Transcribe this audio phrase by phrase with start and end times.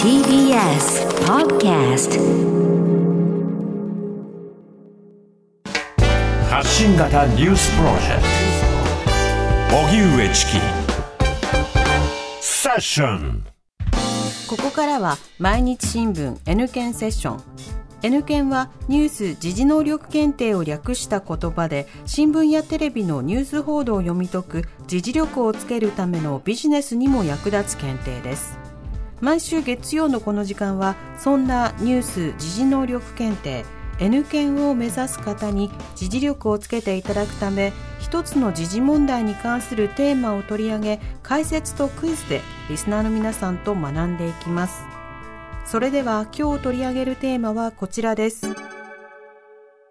[0.00, 2.20] TBS Podcast
[6.48, 8.22] 発信型ニュースプロジェク
[9.72, 9.76] ト。
[9.76, 10.58] 荻上チキ。
[12.40, 13.44] セッション。
[14.48, 17.42] ここからは毎日新聞 N 検セッション
[18.04, 28.58] N 検はニュース・時事能力検定を略した言葉で新聞やテレビのニュース報道を読み解く時事力をつけるためのビジネスにも役立つ検定です。
[29.22, 33.64] 毎週月曜のこの時間はそんなニュース・時事能力検定
[33.98, 45.03] N 検を目指す方に時事力をつけていただくため一つの時事問題に関するテーマを取り上げ解説とクイズでリスナーの皆さんと学んでいきます。
[45.64, 48.54] それでは今日取り上げるテーマはこちらです。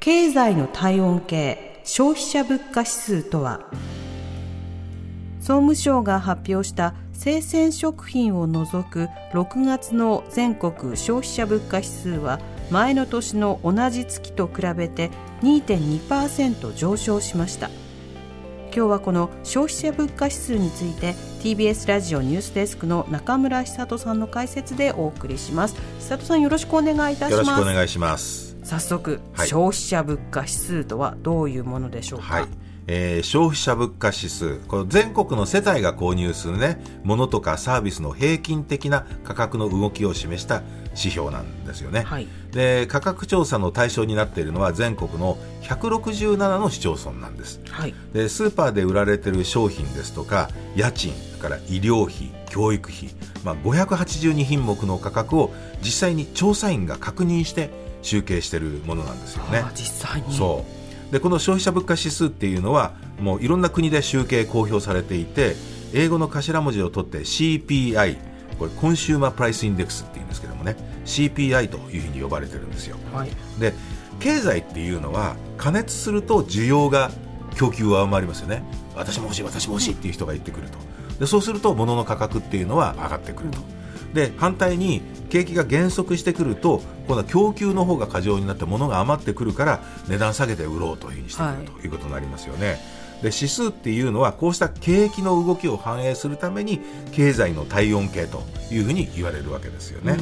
[0.00, 3.60] 経済の体温計消費者物価指数とは
[5.40, 12.40] 総務省が発表した生鮮食品を除く6月の全国消費者物価指数は
[12.70, 15.10] 前の年の同じ月と比べて
[15.42, 17.68] 2.2%上昇しました。
[18.72, 25.74] 今日はこの消費者物価指数について TBS ラジオニュースデスクの中村久人さんの解説でお送りします。
[25.98, 27.32] 久人さんよろしくお願いいたします。
[27.32, 28.56] よろしくお願いします。
[28.62, 29.48] 早速、はい。
[29.48, 32.46] 消費者物価指数とはどういうものでしょうか、はい、
[32.92, 34.56] えー消費者物価指数。
[34.66, 40.62] この全国の世帯が購入するね物とかサービスの平均的な価格の動きを示した
[40.96, 42.26] 指標なんですよね、はい。
[42.50, 47.60] で価格調査の対象になっているのは全国の167の市町村なんです。
[47.70, 47.94] はい。
[48.12, 53.10] でスーパーで売られている商品ですとか家賃から医療費教育費、
[53.44, 57.70] まあ、582品目の価格を実際に調査員が確認して
[58.02, 59.62] 集計しているものなんですよね。
[59.74, 60.34] 実際に。
[60.34, 60.79] そう
[61.10, 65.56] でこの消費者物価指数っていうのはもういろんな国で集計公表されていて
[65.92, 68.16] 英語の頭文字を取って CPI
[68.58, 72.96] これ Consumer Price Index っていうんですけどもね CPI というふうに呼ばれてるんですよ。
[73.12, 73.30] はい。
[73.58, 73.72] で
[74.20, 77.10] 経済っていうのは加熱すると需要が
[77.56, 78.62] 供給を上回りますよね。
[78.94, 80.78] 私も欲しい私も欲しいっていう人が言ってくると。
[81.18, 83.58] でそうすると物の価格っていうのは上がってくると
[84.14, 91.64] で反対に景気が減速してくると今度は供給の方が過剰になって物が余ってくるから値段下げて売ろうというふうにしてくる、はい。
[91.64, 92.78] ということになりますよね。
[93.22, 96.80] で指数っていうのはこうした景気の動きを反映するために
[97.12, 100.16] 経済の体温計というふうに言われるわけですよね、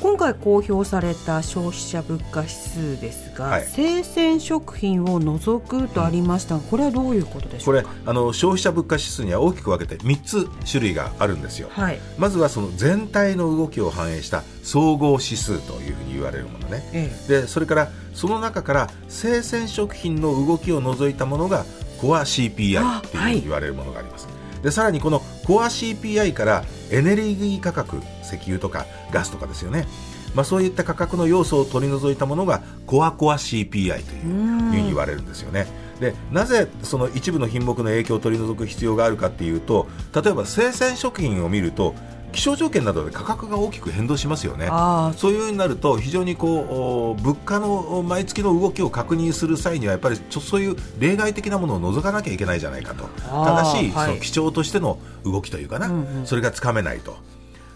[0.00, 3.66] 今回公表された消費者物価指数ですが、はい。
[3.66, 16.88] 生鮮食品を除くとありましたが、これはどういうことでしょこれうかあの消費者物価指数には大きく分けて3つ種類があるんですよ、はい、まずはその全体の動きを反映した総合指数というふうに言われるものね。
[16.92, 21.64] えでそれからその中から生鮮食品の動きを除いたものが
[22.00, 24.28] コア CPI っていうふうに言われるものがあります、
[24.62, 29.86] でさらにこのコア CPI からエネルギー価格石油とかガスとかですよね
[30.34, 35.66] まあ、そういった価格の要素を取り除いたものがコアコア CPI というふうに言われるんですよね。
[36.00, 41.94] でなぜその一部の品目の影響を取り除く必要があるかっていうと例えば生鮮食品を見ると
[42.32, 44.68] 気象条件などで価格が大きく変動しますよね。
[44.70, 53.08] あそういうようになると非常にこうお物価の毎月の動きを確認する際にはやっぱりちょそういう例外的なものを除かなきゃいけないじゃないかと。
[53.30, 54.06] あー正しいはい。
[54.06, 56.26] その基調としての動きというかな、うんうん。
[56.26, 57.16] それがつかめないと。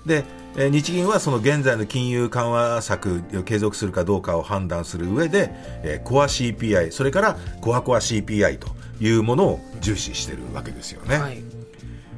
[0.07, 0.25] で
[0.57, 5.51] えー日銀はその現在の金融緩和策を継続するかどうかを判断する上で、
[5.83, 8.69] えーコア CPI それからコアコア CPI と
[9.01, 11.43] いうものを重視しているわけですよね、はい、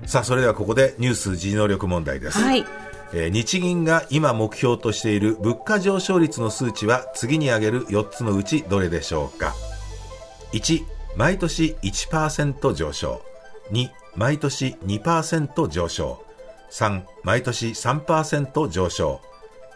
[0.07, 2.65] さあそれではここでニュース時能力問題です、はい、
[3.13, 9.55] えー日銀が今目標としている物価上昇率の数値は次に挙げる4つのうちどれでしょうか
[10.53, 10.85] ？1
[11.17, 13.23] 毎年1%上昇。
[13.71, 16.25] 2毎年2%上昇。
[16.71, 19.21] 3毎年3%上昇。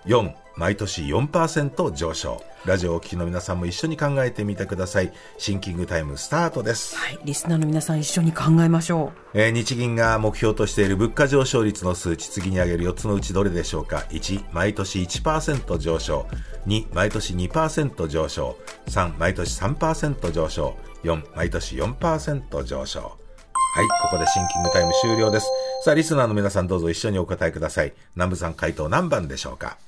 [0.07, 2.43] 4毎年4%上昇。
[2.67, 5.13] ラジオをお聞きの皆さんも一緒に考えてみてください。
[5.39, 6.97] シンキングタイムスタートです。
[6.97, 16.27] はい、リスナーの皆さん一緒に考えましょえー日銀が目標としている物価上昇率の数値次に挙げる4つのうちどれでしょうか？1毎年1%上昇。
[16.67, 18.59] 2毎年2%上昇。
[18.89, 20.77] 3毎年3%上昇。
[21.05, 23.01] 4毎年4%上昇。
[23.01, 23.87] はい。
[24.03, 25.47] ここでシンキングタイム終了です。
[25.85, 27.93] さあリスナーの皆さんどうぞ一緒にお答えください。
[28.17, 29.79] 南部さん回答何番でしょうか？
[29.87, 29.88] う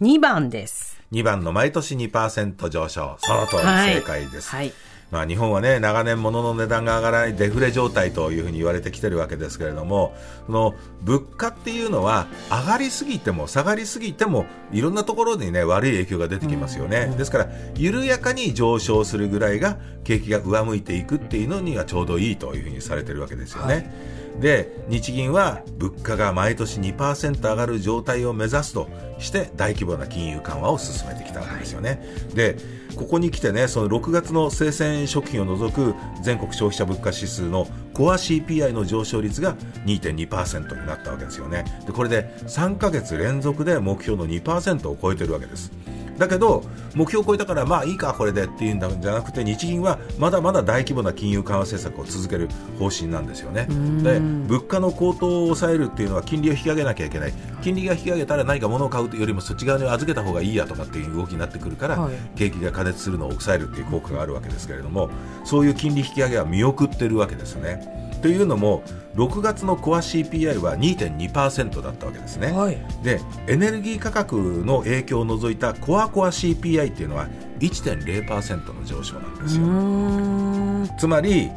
[0.00, 0.98] 2番です。
[1.12, 3.16] 2番の毎年2%上昇。
[3.18, 4.72] その通りはい正解です、はい。
[5.10, 10.14] まあ、日本はね長年物の値段が上がらないデフレ状態というふうに言われてきてるわけですけれども
[10.46, 23.92] その物価っていうのは上がりすぎても下がりすぎてもいろんなところにね悪い影響が出てきますよね、ですから緩やかに上昇するぐらいが景気が上向いていくっていうのにはちょうどいいというふうにされてるわけですよね、
[24.38, 28.88] で日銀は物価が毎年2%上がる状態を目指すと
[29.18, 32.02] して大規模な金融緩和を進めてきたわけですよね。
[32.34, 32.56] で
[32.96, 41.64] ここに来てねその6月の生鮮食品を除く全国消費者物価指数のコア CPI の上昇率が2.2%になったわけですよね。
[41.86, 45.70] でこれで3ヶ月連続で目標の2%を超えてるわけです
[46.20, 46.62] だけど
[46.94, 53.66] 目標を超えたからまあいいかこれでっていうんじゃなくて日銀はまだまだ大規模な金融緩和政策を続ける方針なんですよね。
[54.02, 57.32] で物価の高騰を抑えるっていうのは金利を引き上げなきゃいけない。
[57.62, 65.08] 金利が引き上げたら何か物を買うよりもそっち側に預けた方がいいやとかっていう動きになってくるから、はい、景気が過熱するのを抑えるっていう効果があるわけですけれども
[65.44, 68.09] そういう金利引き上げは見送ってるわけですね。
[68.22, 68.82] というのも
[69.14, 77.28] 6月のコア CPI は2.2%だったわけですね、はい、でエネルギー価格の影響を除いたコアコア CPI っていうのは
[77.58, 80.96] 1.0%の上昇なんですよ。
[80.98, 81.50] つまり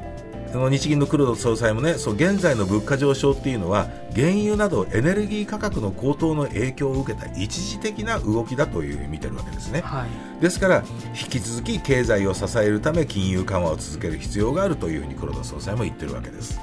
[0.69, 10.83] 日銀の黒田総裁もねそう現在の物価上昇っていうのは原油などエネルギー価格の高騰の影響を受けた一時的な動きだというふうに見てるわけですね、はい、ですから
[11.19, 16.59] 引き続き経済を支えるため金融緩和を続ける必要があるというふうに黒田総裁も言ってるわけです。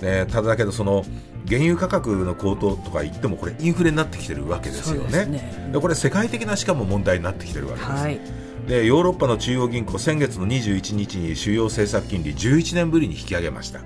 [0.00, 1.04] でただけどその
[1.48, 5.24] 原油価格の高騰とか言ってもこれインフレになってきてるわけですよね。
[5.24, 13.80] で、ね、これ世界的なしかも問題になってきてるわけです、はいでヨーロッパの中央銀行先月の21日に主要政策金利11年ぶりに引き上げました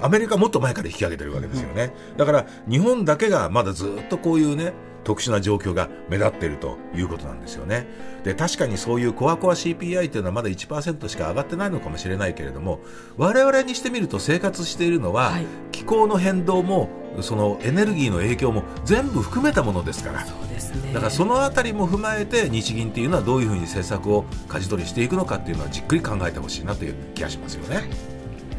[0.00, 4.72] アメリカもっと前から引き上げてるわけですよね、だから日本だけがまだずっとこういうね
[5.04, 7.86] 特殊な状況が目立っているということなんですよね。
[8.24, 12.80] で、確かにそういうコアコア CPI というのはまだ1%しか上がってないのかもしれないけれども、
[13.16, 16.88] 我々にしてみると生活しているのは、はい、気候の変動も、
[17.20, 20.24] そのエネルギーの影響も全部含めたものですから。
[20.76, 20.92] ね。
[20.92, 27.90] だからそのあたりも踏まえて日銀っていうのはどういうふうに政策を舵取りしていくのかっていうのはじっくり考えてほしいなという気がしますよね。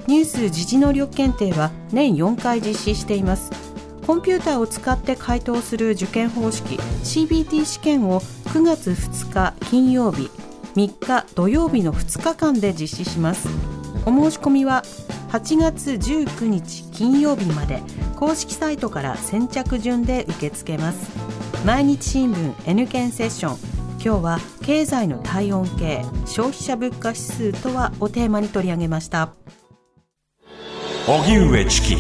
[0.07, 3.51] ニュース時事能力検定は年4回実施しています。
[4.07, 10.31] コンピューターを使って回答する受験方式 CBT 試験を9月2日金曜日
[10.77, 13.49] 3日土曜日の2日間で実施します。
[14.07, 14.83] お申し込みは
[15.31, 17.83] 8月19日金曜日まで。
[18.21, 21.11] 公式サイトから先着順で受け付けます。
[21.65, 23.59] 毎日新聞 N 県セッション。
[23.95, 29.31] 今日は経済の体温計消費者物価指数とはをテーマに取り上げました。
[31.07, 31.97] 荻上チキ。